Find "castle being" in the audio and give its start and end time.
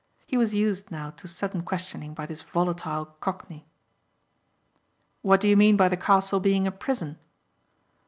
5.95-6.65